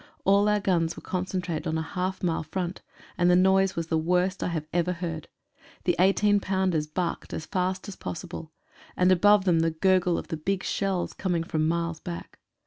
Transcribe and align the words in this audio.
All 0.25 0.49
our 0.49 0.59
guns 0.59 0.95
were 0.95 1.03
concentrated 1.03 1.67
on 1.67 1.77
a 1.77 1.83
half 1.83 2.23
mile 2.23 2.41
front, 2.41 2.81
and 3.19 3.29
the 3.29 3.35
noise 3.35 3.75
was 3.75 3.85
the 3.85 3.99
worst 3.99 4.41
I 4.43 4.47
have 4.47 4.65
ever 4.73 4.93
heard. 4.93 5.27
The 5.83 5.95
18 5.99 6.39
pounders 6.39 6.87
barked 6.87 7.33
as 7.33 7.45
fast 7.45 7.87
as 7.87 7.97
possible, 7.97 8.51
and 8.97 9.11
above 9.11 9.45
them 9.45 9.59
the 9.59 9.69
gurgle 9.69 10.17
of 10.17 10.29
the 10.29 10.37
big 10.37 10.63
shells 10.63 11.13
coming 11.13 11.43
from 11.43 11.67
miles 11.67 11.99
back. 11.99 12.39